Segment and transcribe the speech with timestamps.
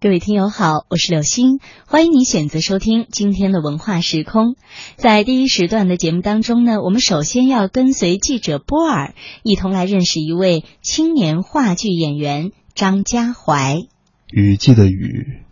[0.00, 4.54] 各位听友好，我是柳鑫，欢迎你选择收听今天的文化时空。
[4.94, 13.88] 在第一时段的节目当中呢，我们首先要跟随记者波尔，一同来认识一位青年话剧演员张家怀。
[14.28, 15.42] 雨季的雨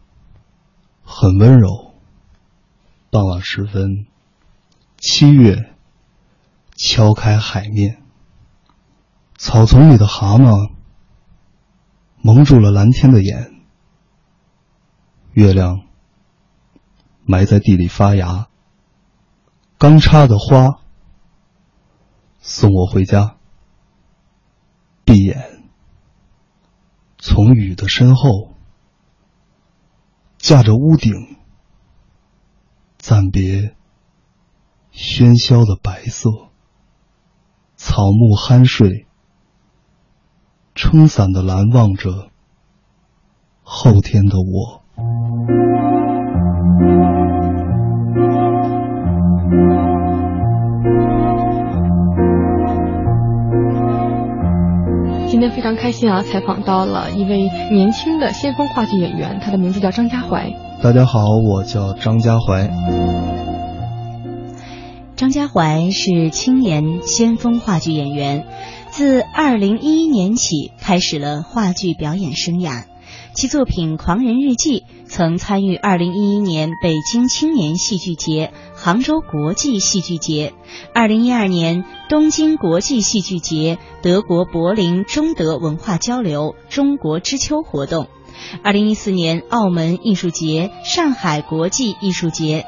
[1.03, 1.95] 很温柔，
[3.11, 4.07] 傍晚时分，
[4.97, 5.75] 七月
[6.77, 7.97] 敲开海面，
[9.37, 10.71] 草丛里的蛤蟆
[12.23, 13.56] 蒙住了蓝天的眼。
[15.37, 15.83] 月亮
[17.27, 18.49] 埋在地里发芽，
[19.77, 20.81] 刚插的花
[22.39, 23.37] 送我回家。
[25.05, 25.69] 闭眼，
[27.19, 28.55] 从雨的身后，
[30.39, 31.37] 架着屋顶，
[32.97, 33.77] 暂别
[34.91, 36.31] 喧嚣的白色，
[37.75, 39.07] 草木酣睡，
[40.75, 42.31] 撑伞的蓝望着
[43.63, 44.86] 后天的我。
[44.97, 45.05] 今
[55.39, 60.51] 天非常开心啊，采访到了一位年轻的先锋话剧演员，他的名字叫张家怀。
[60.83, 62.71] 大家好，我叫张家怀。
[65.15, 68.47] 张家怀是青年先锋话剧演员，
[68.89, 72.85] 自二零一一年起开始了话剧表演生涯。
[73.37, 80.55] 其作品《狂人日记》曾参与2011年北京青年戏剧节、杭州国际戏剧节、
[80.95, 88.09] 2012年东京国际戏剧节、德国柏林中德文化交流中国之秋活动、
[88.65, 92.65] 2014年澳门艺术节、上海国际艺术节。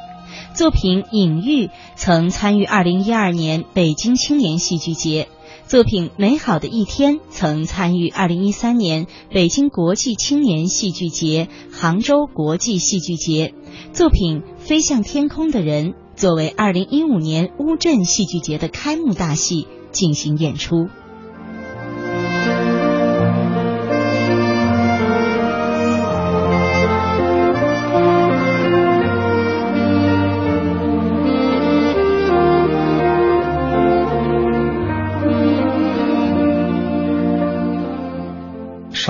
[0.55, 5.29] 作品《隐喻》曾参与2012年北京青年戏剧节。
[5.69, 13.53] 作品《美好的一天》曾参与2013年北京国际青年戏剧节、杭州国际戏剧节。
[13.93, 20.89] 作品《飞向天空的人》作为2015年乌镇戏剧节的开幕大戏进行演出。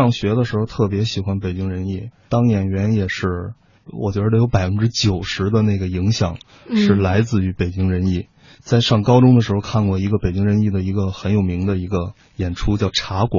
[0.09, 3.53] 上学的时候特别喜欢北京人艺，当演员也是，
[3.93, 6.39] 我觉得有百分之九十的那个影响
[6.75, 8.27] 是来自于北京人艺。
[8.61, 13.31] 在上高中的时候看过一个北京人艺的一个很有名的一个演出叫《茶馆》，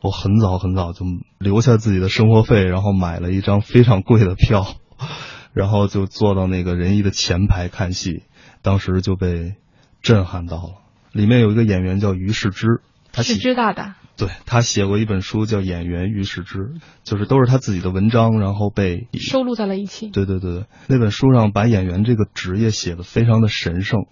[0.00, 1.04] 我很早很早就
[1.38, 4.64] 留下自己的生活费，然后买了一张非常贵的票，
[5.52, 8.22] 然后就坐到那个人艺的前排看戏，
[8.62, 9.56] 当时就被
[10.00, 10.72] 震撼到了。
[11.12, 12.80] 里面有一个演员叫于世之，
[13.12, 13.94] 他是知道的。
[14.16, 16.58] 对他写过一本书叫《演员于世之》，
[17.02, 20.08] 就是都是他自己的文章，然后被收录在了一起。
[20.10, 24.06] 对对对，那本书上把演员这个职业写的非常的神圣，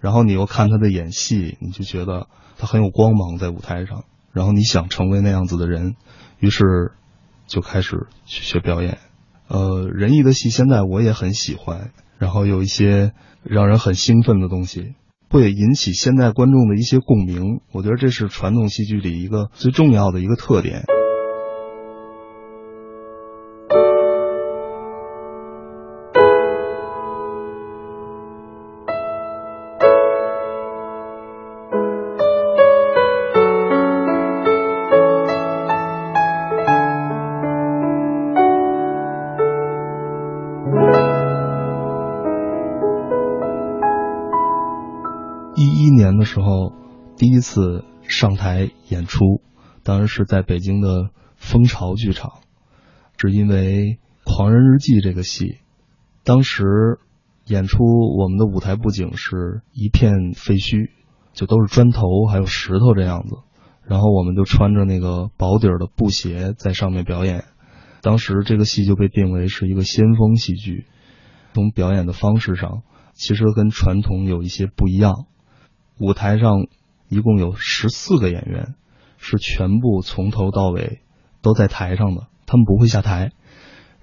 [0.00, 2.26] 然后你又看他的演戏，你就觉得
[2.58, 5.94] 他很有光芒在舞台上，然后你想成为那样子的人，
[6.40, 6.64] 于是
[7.46, 8.98] 就开始去学表演。
[9.46, 13.12] 呃，仁义的戏现在我也很喜欢，然后有一些
[13.44, 14.96] 让人很兴奋的东西。
[15.28, 20.84] 会引起现在观众的一些共鸣，我觉得这是传统戏剧里一个最重要的一个特点。
[46.36, 46.74] 时候，
[47.16, 49.40] 第一次上台演出，
[49.82, 52.40] 当然是在北京的蜂巢剧场，
[53.16, 53.84] 是因为
[54.22, 55.56] 《狂人日记》这个戏，
[56.24, 56.98] 当时
[57.46, 57.78] 演出
[58.18, 60.90] 我们的舞台布景是一片废墟，
[61.32, 63.36] 就都是砖头还有石头这样子，
[63.82, 67.44] 然后我们就穿着那个薄底儿的布鞋在上面表演，
[68.02, 70.84] 当时这个戏就被定为是一个先锋戏剧，
[71.54, 72.82] 从表演的方式上，
[73.14, 75.24] 其实跟传统有一些不一样。
[75.98, 76.66] 舞台上
[77.08, 78.74] 一共有十四个演员，
[79.18, 81.00] 是全部从头到尾
[81.42, 83.32] 都在台上的，他们不会下台。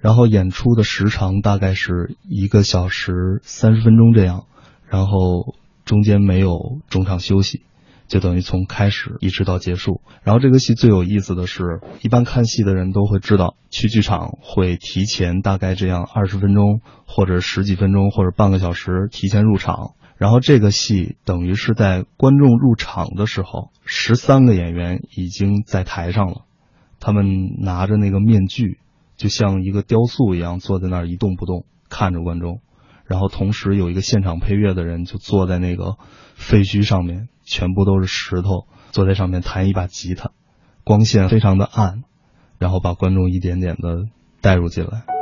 [0.00, 4.44] 然后演出的时长大概是一个小时三十分钟这样，
[4.86, 5.54] 然后
[5.84, 7.62] 中间没有中场休息，
[8.06, 10.02] 就等于从开始一直到结束。
[10.22, 19.94] 然后这个戏最有意思的是，一般看戏的人都会知道，去剧场会提前大概这样二十分钟或者十几分钟或者半个小时提前入场。
[20.16, 26.42] 然后这个戏等于是在观众入场的时候，十三个演员已经在台上了，
[27.00, 28.78] 他们拿着那个面具，
[29.16, 32.60] 就像一个雕塑一样坐在那儿一动不动看着观众，
[33.06, 35.96] 然后同时有一个现场配乐的人就坐在那个
[36.34, 40.30] 废墟上面，全部都是石头，坐在上面弹一把吉他，
[40.84, 42.04] 光线非常的暗，
[42.58, 44.04] 然后把观众一点点的
[44.40, 45.13] 带入进来。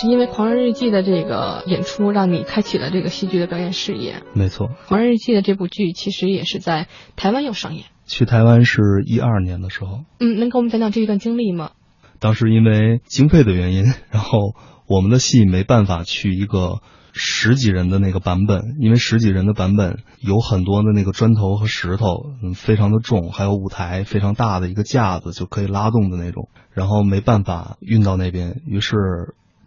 [0.00, 4.22] 是因为《狂人日记》的这个演出，让你开启了这个戏剧的表演事业。
[4.32, 7.84] 没错，《狂人日记》的这部剧其实也是在台湾有上演。
[8.06, 10.04] 去台湾是一二年的时候。
[10.18, 11.72] 嗯，能给我们讲讲这一段经历吗？
[12.18, 14.54] 当时因为经费的原因，然后
[14.86, 16.80] 我们的戏没办法去一个
[17.12, 22.06] 十几人的那个版本，因为十几人的版本有很多的那个砖头和石头，
[22.42, 28.94] 嗯，非常的重，还有舞台非常大的一个架子就可以拉动的那种，然后没办法运到那边，于是。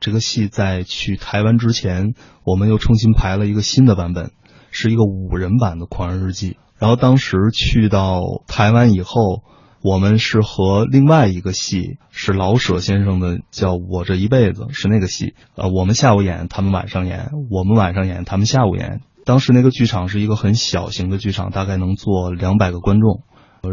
[0.03, 2.13] 这个戏在去台湾之前，
[2.43, 4.31] 我们又重新排了一个新的版本，
[4.69, 6.49] 是一个五人版的《狂人日记》。
[6.77, 9.43] 然后当时去到台湾以后，
[9.81, 15.35] 我们是和另外一个戏，是老舍先生的，叫我这一辈子，是那个戏。
[15.55, 18.99] 呃，我们下午演，他们晚上演；我们晚上演，他们下午演。
[19.23, 23.23] 当时那个剧场是一个很小型的剧场，大概能坐两百个观众，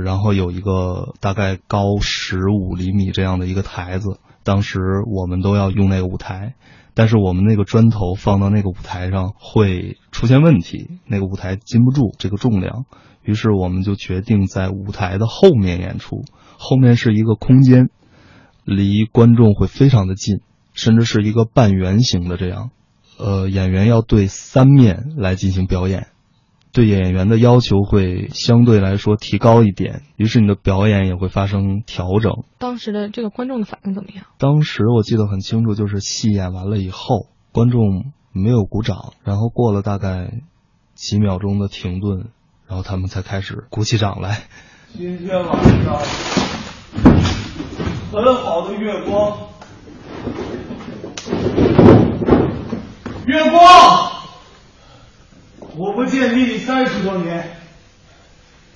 [0.01, 4.21] 然后有一个大概高十五厘米这样的一个台子。
[4.43, 6.55] 当时我们都要用那个舞台，
[6.95, 12.85] 但是我们那个砖头放到那个舞台上会出现问题，那个舞台禁不住这个重量，
[13.23, 16.25] 于是我们就决定在舞台的后面演出。
[16.59, 17.89] 后面是一个空间，
[18.65, 20.41] 离观众会非常的近，
[20.75, 22.71] 甚至是一个半圆形的这样。
[23.19, 26.09] 呃，演员要对三面来进行表演。
[26.73, 32.45] 对演员的要求会相对来说提高一点，于是你的表演也会发生调整。
[32.59, 34.27] 当时的这个观众的反应怎么样？
[34.39, 40.31] 当时我记得很清楚，就是戏演完了以后，观众没有鼓掌，然后过了大概
[40.95, 42.29] 几秒钟的停顿，
[42.69, 44.43] 然后他们才开始鼓起掌来。
[44.97, 45.99] 今天晚上
[48.13, 49.39] 很好的月光，
[53.27, 53.70] 月光。
[56.11, 57.57] 我不见你三十多年，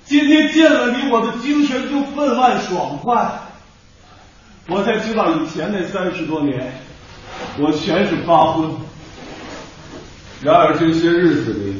[0.05, 3.29] 今天见了你，我的精神就分外爽快。
[4.69, 6.71] 我才知道以前那三十多年，
[7.59, 8.71] 我全是发昏。
[10.43, 11.75] 然而这些日子里，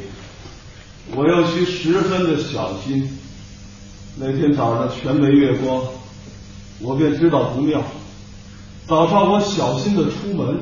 [1.14, 3.18] 我要需十分的小心。
[4.18, 5.82] 那天早上全没月光，
[6.82, 7.82] 我便知道不妙。
[8.86, 10.58] 早上我小心的出门，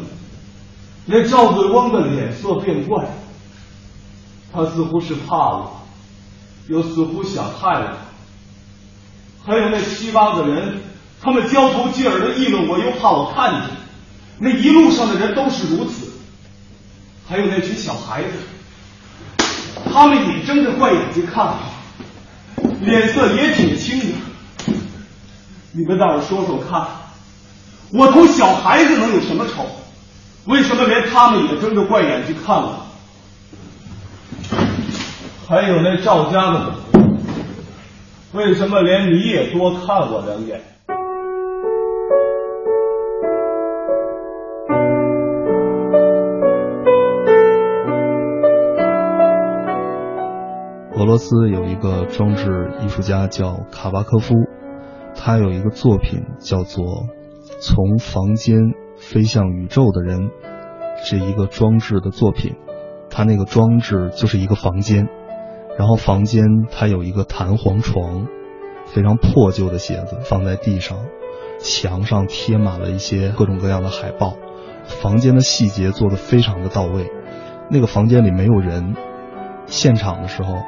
[1.05, 3.05] 那赵贵翁的脸色变怪。
[4.55, 5.83] 他似乎是怕我，
[6.69, 7.97] 又似乎想害我。
[9.45, 10.81] 还有那七八个人，
[11.21, 13.63] 他们交头接耳的议论我，又怕我看见。
[14.39, 16.13] 那一路上的人都是如此。
[17.27, 18.31] 还有那群小孩子，
[19.93, 24.73] 他们也睁着怪眼睛看我，脸色也挺青的。
[25.73, 26.87] 你们倒是说说看，
[27.91, 29.67] 我同小孩子能有什么仇？
[30.45, 32.87] 为什么连他们也睁着怪眼睛看我？
[35.47, 36.73] 还有那赵家的，
[38.33, 40.59] 为什么连你也多看我两眼？
[50.97, 54.35] 俄罗斯有一个装置艺术家叫卡巴科夫，
[55.15, 56.85] 他有一个作品叫做
[57.61, 58.57] 《从房间
[58.97, 60.31] 飞向宇宙的人》，
[60.97, 62.57] 是一个装置的作品。
[63.11, 65.07] 他那个装置就是一个房间。
[65.79, 68.27] 然后房间它有一个弹簧床，
[68.87, 70.99] 非常破旧的鞋子放在地上，
[71.59, 74.35] 墙上贴满了一些各种各样的海报，
[74.85, 77.11] 房间的细节做得非常的到位。
[77.71, 78.95] 那个房间里没有人，
[79.67, 80.59] 现场的时候，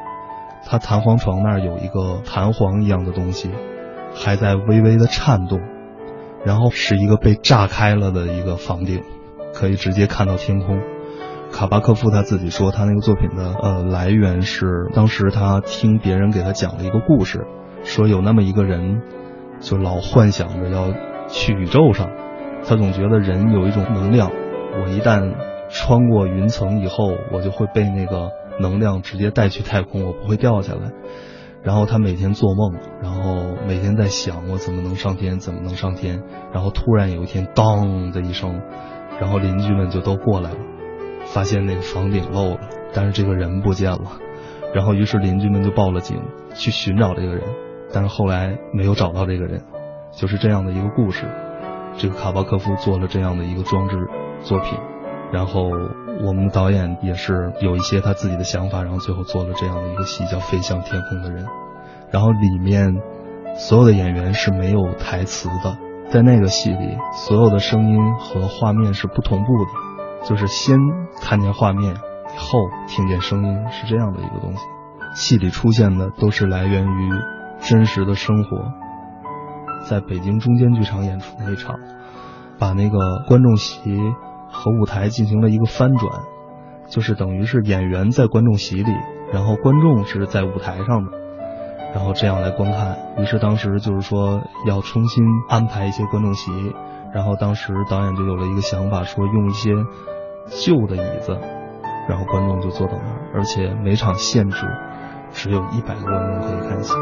[0.66, 3.50] 他弹簧床那儿有一个弹簧一样的东西，
[4.14, 5.60] 还在微微的颤动，
[6.44, 9.02] 然后是一个被炸开了的一个房顶，
[9.54, 10.80] 可以直接看到天空。
[11.52, 17.46] 卡巴科夫他自己说，他那个作品的呃来源是当时他听别人给他讲了一个故事，
[17.82, 19.00] 说有那么一个人，
[19.60, 20.92] 就老幻想着要
[21.28, 22.10] 去宇宙上，
[22.66, 24.30] 他总觉得人有一种能量，
[24.82, 25.34] 我一旦
[25.70, 30.92] 穿过云层以后，我就会被那个能量直接带去太空，我不会掉下来。
[31.62, 36.22] 然后他每天做梦，然后每天在想我怎么能上天，怎么能上天。
[36.52, 38.60] 然后突然有一天，当的一声，
[39.20, 40.56] 然后邻居们就都过来了。
[41.26, 42.60] 发现那个房顶漏了，
[42.94, 44.18] 但是这个人不见了，
[44.74, 46.20] 然后于是邻居们就报了警，
[46.54, 47.42] 去寻找这个人，
[47.92, 49.62] 但是后来没有找到这个人，
[50.12, 51.26] 就是这样的一个故事。
[51.98, 53.96] 这个卡巴科夫做了这样的一个装置
[54.42, 54.78] 作品，
[55.32, 55.70] 然后
[56.22, 61.44] 我们的导演也是有一些他自己的想法，然后最后做了这样的一个戏叫《飞向天空的人》，
[62.10, 62.94] 然后里面
[63.56, 65.78] 所有的演员是没有台词的，
[66.10, 69.70] 在那个戏里，所有的声音和画面是不同步的，
[70.28, 70.76] 就是先
[71.20, 71.94] 看见画面，
[72.36, 74.66] 后听见声音，是这样的一个东西。
[75.14, 77.10] 戏里出现的都是来源于
[77.60, 78.72] 真实的生活。
[79.88, 81.76] 在北京中间剧场演出那场，
[82.58, 83.96] 把那个观众席
[84.50, 86.22] 和舞台进行了一个翻转，
[86.88, 88.92] 就是等于是演员在观众席里，
[89.32, 91.12] 然后观众是在舞台上的，
[91.94, 92.98] 然后这样来观看。
[93.18, 96.50] 于是当时就是说要重新安排一些观众席，
[97.14, 99.70] 然后当时导演就有了一个想法，说用一些
[100.48, 101.38] 旧的椅子，
[102.08, 104.66] 然后观众就坐到那儿，而且每场限制
[105.30, 106.94] 只有一百个观众可以看戏。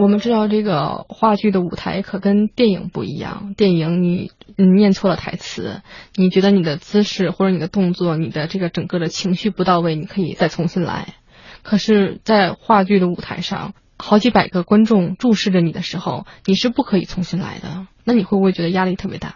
[0.00, 5.82] 我们知道这个话剧的舞台可跟电影不一样，电影你你念错了台词，
[6.14, 11.14] 你觉得你的姿势或者你的动作，你的这个整个的情绪不到位，你可以再重新来。
[11.62, 17.86] 可是，在话剧的舞台上，好几百个观众注视着你的时候，你是不可以重新来的。
[18.04, 19.34] 那你会不会觉得压力特别大？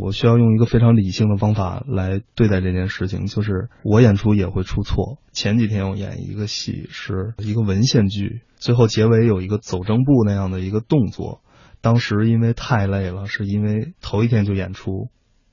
[0.00, 5.18] 我需要用一个非常理性的方法来对待这件事情，就是我演出也会出错。
[5.32, 11.42] 前几天我演一个戏，是一个文献剧，最后结尾有一个走正步那样的一个动作，
[11.82, 15.08] 当时因为太累了，是因为头一天就演出，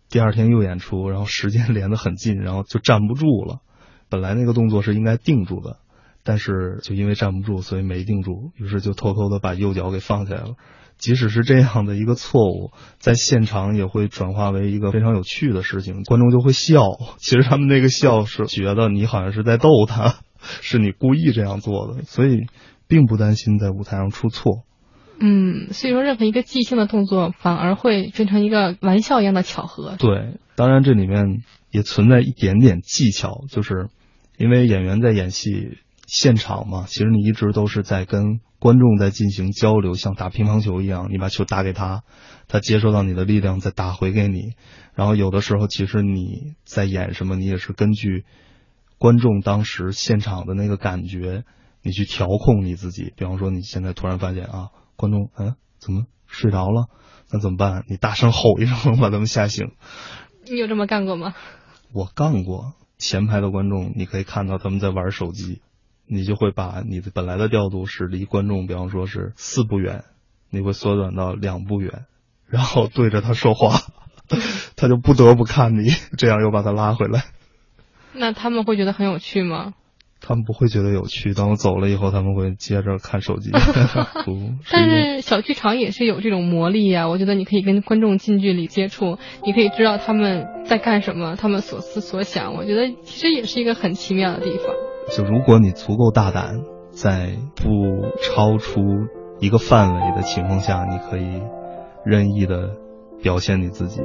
[0.10, 3.60] 第二天又演出，然后时间 连得很近，然后就站不住了。
[4.10, 5.80] 本来那个动作是应该定住的，
[6.28, 10.56] 但是就因为站不住，所以没定住，于是就偷偷的把右脚给放下来了。
[10.98, 16.82] 即使是这样的一个错误，在现场也会转化为一个非常有趣的事情，观众就会笑。
[17.20, 20.16] 其实他们那个笑是觉得你好像是在逗他，
[20.62, 22.48] 是你故意这样做的，所以
[22.90, 24.64] 并不担心在舞台上出错。
[25.22, 29.96] 嗯，所以说任何一个即兴的动作反而会变成一个玩笑一样的巧合。
[29.98, 31.42] 对，当然这里面
[31.72, 33.88] 也存在一点点技巧，就是
[34.38, 38.40] 因为演员在演戏现场嘛，其实你一直都是在跟。
[38.60, 42.02] 观众在进行交流，像打乒乓球一样，你把球打给他，
[42.48, 44.54] 他接收到你的力量再打回给你。
[44.96, 48.26] 然后有的时候，其实你在演什么，你也是根据
[48.98, 51.44] 观众当时现场的那个感觉，
[51.84, 53.14] 你去调控你自己。
[53.16, 56.88] 比方说，你现在突然发现啊，观众嗯怎么睡着了，
[57.32, 57.84] 那怎么办？
[57.88, 59.70] 你大声吼一声，把他们吓醒。
[60.50, 61.36] 你有这么干过吗？
[61.94, 62.74] 我干过。
[62.98, 65.62] 前排的观众，你可以看到他们在玩手机。
[66.08, 70.04] 你就会把你的本来的调度是离观众，比方说是四步远，
[70.50, 72.06] 你会缩短到两步远，
[72.48, 73.82] 然后对着他说话，
[74.76, 77.26] 他就不得不看你，这样又把他拉回来。
[78.14, 79.74] 那他们会觉得很有趣吗？
[80.20, 81.36] 他们不会觉得有趣。
[81.36, 83.52] 当我走了以后，他们会接着看手机。
[84.72, 92.56] 但是小剧场也是有这种魔力呀，我觉得你可以跟观众近距离接触，你可以知道他们在干什么，他们所思所想。
[92.56, 94.74] 我觉得其实也是一个很奇妙的地方。
[95.16, 96.62] 就如果你足够大胆，
[96.92, 97.64] 在不
[98.22, 98.82] 超出
[99.40, 101.42] 一个范围的情况下，你可以
[102.06, 102.72] 任意的
[103.22, 104.02] 表现你自己。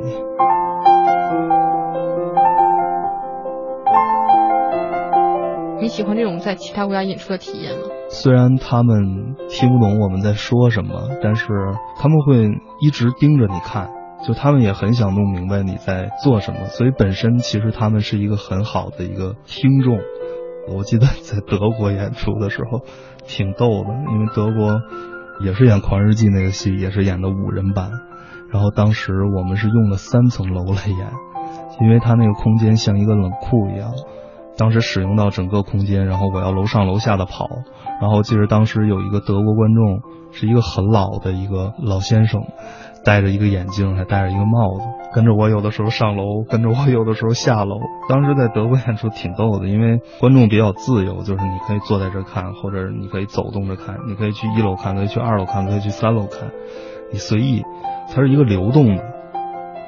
[5.81, 7.89] 你喜欢这种在其他国家演出的体验吗？
[8.09, 11.47] 虽然他们听不懂我们在说什么，但是
[11.97, 12.49] 他们会
[12.81, 13.91] 一直盯着你看，
[14.25, 19.99] 就他们也很想弄明白你在做什么，所以本身其实他们是一个很好的一个听众。
[20.69, 22.83] 我记得在德国演出的时候，
[23.27, 24.81] 挺逗的，因为德国
[25.41, 27.91] 也是演《狂日记》那个戏，也是演的五人版。
[28.51, 31.13] 然后当时我们是用了三层楼来演，
[31.81, 33.93] 因为它那个空间像一个冷库一样。
[34.57, 37.49] 当时使用到整个空间，然后我要楼上楼下的跑。
[38.01, 40.01] 然后记得当时有一个德国观众，
[40.33, 42.43] 是一个很老的一个老先生。
[43.05, 47.81] 戴着一个眼镜，还戴着一个帽子，跟着我有的时候上楼，跟着我有的时候下楼。
[48.09, 56.49] 当时在德国演出挺逗的，因为观众比较自由，就是你可以坐在这看，或者你可以走动着看，你可以去一楼看，可以去二楼看，可以去三楼看，
[57.13, 57.65] 你随意。
[58.15, 59.03] 它是一个流动的，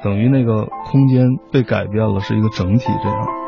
[0.03, 3.44] 等于那个空间被改变了，是一个整体这样。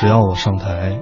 [0.00, 0.98] 只要我上台，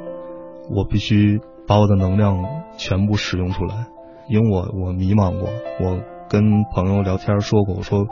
[0.75, 2.37] 我必须把我的能量
[2.78, 3.87] 全部使用出来，
[4.28, 5.50] 因为我我迷茫过，
[5.81, 6.43] 我跟
[6.75, 8.09] 朋友聊天说过，我说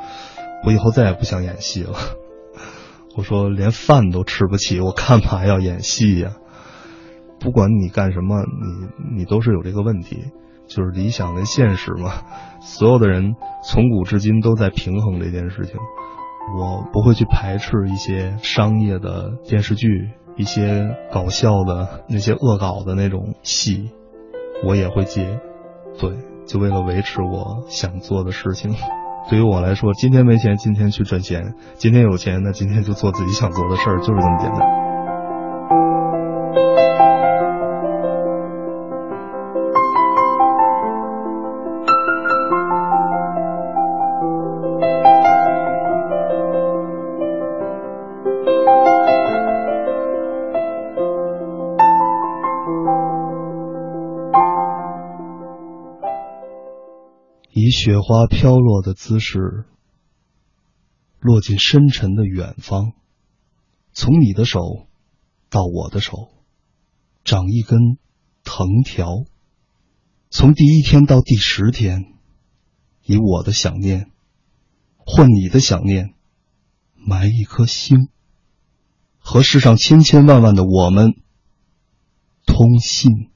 [0.64, 1.90] 我以后再也不想演戏了，
[3.18, 6.36] 我说连饭都吃不起，我干嘛要演戏呀？
[7.40, 10.30] 不管你干什么，你你都是有这个问题，
[10.68, 12.12] 就是理想跟现实嘛。
[12.60, 15.74] 所有的人从古至今都在平衡这件事情。
[16.56, 19.88] 我不会去排斥一些商业的电视剧，
[20.36, 23.90] 一些搞笑的那些恶搞的那种戏，
[24.64, 25.40] 我也会接。
[25.98, 26.12] 对，
[26.46, 28.74] 就为了维持我想做的事情。
[29.28, 34.85] 对于我来说，今天没钱，今天去赚钱；今天有钱，那今天就做自己想做的事儿，就是这么简单。
[57.66, 59.64] 以雪花飘落的姿势，
[61.18, 62.92] 落进深沉的远方。
[63.92, 64.86] 从你的手
[65.50, 66.28] 到我的手，
[67.24, 67.98] 长一根
[68.44, 69.24] 藤条。
[70.30, 72.14] 从第一天到第十天，
[73.02, 74.12] 以我的想念
[74.98, 76.14] 换你的想念，
[76.94, 78.10] 埋一颗心，
[79.18, 81.14] 和世上千千万万的我们
[82.46, 83.28] 通信。